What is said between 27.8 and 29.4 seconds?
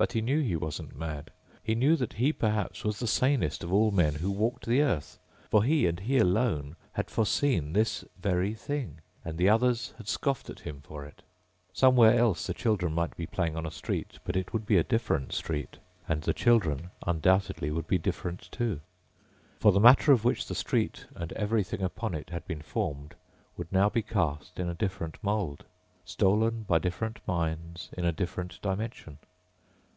in a different dimension.